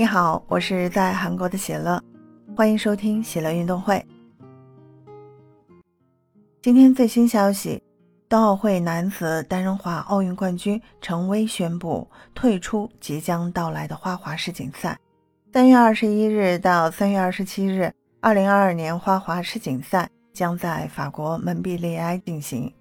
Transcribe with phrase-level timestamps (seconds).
[0.00, 2.02] 你好，我是在韩国的喜乐，
[2.56, 4.02] 欢迎收听喜乐运动会。
[6.62, 7.82] 今天最新消息，
[8.26, 14.98] 冬奥会男子单人滑奥运冠军陈薇宣布退出即将到来的花滑世锦赛。
[15.52, 22.72] 三月二十一日到三月二十七日，二零二二年花滑世锦赛将在法国蒙彼利埃进行。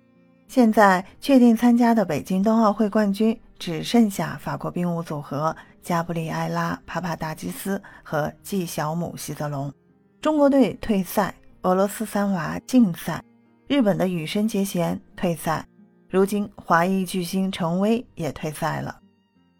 [0.47, 5.53] 现在确定参加的北京冬奥会冠军只剩下法国冰舞组合。
[5.81, 9.73] 加布里埃拉·帕帕达基斯和纪晓姆·希泽龙，
[10.21, 13.21] 中国队退赛；俄罗斯三娃禁赛；
[13.67, 15.65] 日本的羽生结弦退赛。
[16.09, 18.99] 如今，华裔巨星陈薇也退赛了。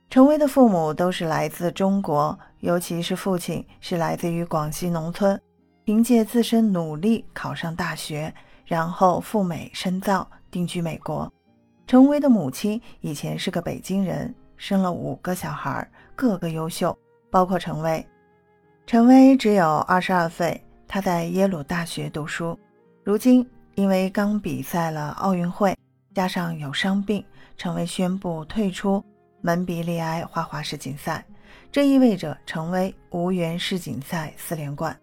[0.10, 5.40] 陈薇的父母都是来自中国，尤其是父亲是来自于广西农村，
[5.86, 8.34] 凭借自身努力考上大学，
[8.66, 11.32] 然后赴美深造，定居美国。
[11.86, 14.34] 陈薇的母亲以前是个北京人。
[14.60, 16.96] 生了五个小孩，个个优秀，
[17.32, 18.06] 包括陈薇。
[18.86, 22.60] 陈薇只有二十二岁，她在耶鲁大学读书。
[23.04, 25.76] 如今因为刚比赛了奥运会，
[26.14, 27.24] 加上有伤病，
[27.56, 29.02] 陈薇宣布退出
[29.40, 31.24] 蒙彼利埃花滑世锦赛。
[31.72, 34.96] 这意味着陈薇无缘世锦赛四连冠。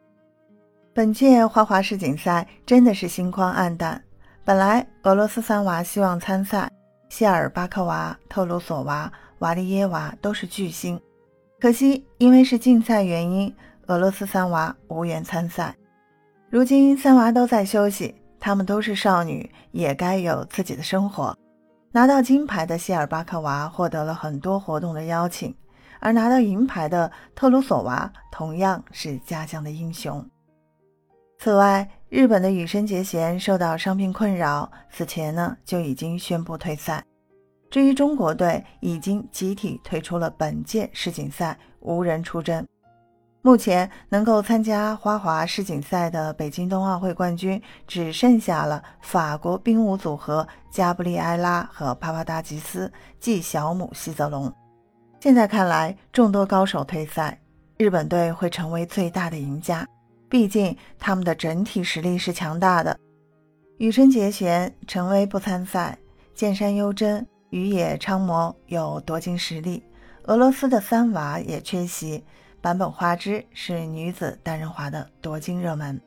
[0.92, 4.00] 本届花滑世锦赛真的是心宽暗淡。
[4.45, 6.70] 本来俄罗斯三娃希望参赛，
[7.08, 9.11] 谢尔巴科娃、特鲁索娃。
[9.47, 11.00] 瓦利耶娃都是巨星，
[11.61, 13.55] 可惜因为是禁赛原因，
[13.86, 15.72] 俄罗斯三娃无缘参赛。
[16.50, 21.33] 如今三娃都在休息，她们都是少女，也该有自己的生活。
[21.92, 25.55] 拿到金牌的谢尔巴克娃获得了很多活动的邀请，
[26.00, 30.28] 而拿到银牌的特鲁索娃同样是家乡的英雄。
[31.39, 37.05] 此外，日本的羽生结弦受到伤病困扰，此前呢就已经宣布退赛。
[37.70, 42.67] 至于中国队，已经集体退出了本届世锦赛，无人出征。
[43.42, 54.52] 目前能够参加花滑世锦赛的北京冬奥会冠军，只剩下了法国冰舞组合加布利埃拉和帕帕达吉斯、纪晓姆、希泽龙。
[55.20, 57.40] 现在看来，众多高手退赛，
[57.77, 59.86] 日本队会成为最大的赢家，
[60.29, 62.98] 毕竟他们的整体实力是强大的。
[63.79, 65.96] 羽生结弦、陈薇不参赛，
[66.35, 67.24] 剑山优真。
[67.51, 69.83] 羽野昌磨有夺金实力，
[70.24, 72.24] 俄罗斯的三娃也缺席。
[72.62, 76.01] 坂本花枝是女子单人滑的夺金热门。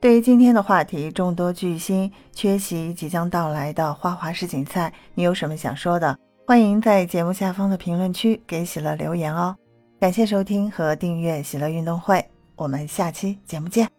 [0.00, 6.16] 对于今天的话题，众多巨星缺席即将到来的花滑世锦赛，你有什么想说的？
[6.46, 9.56] 欢迎在节目下方的评论区给喜乐留言哦。
[9.98, 12.24] 感谢收听和订阅喜乐运动会，
[12.54, 13.97] 我们下期节目见。